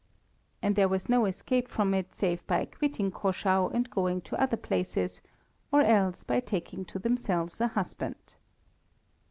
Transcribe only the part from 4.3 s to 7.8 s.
other places, or else by taking to themselves a